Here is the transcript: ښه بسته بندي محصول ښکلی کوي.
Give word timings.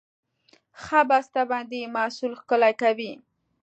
ښه 0.83 0.99
بسته 1.09 1.41
بندي 1.49 1.81
محصول 1.95 2.31
ښکلی 2.41 2.73
کوي. 2.81 3.11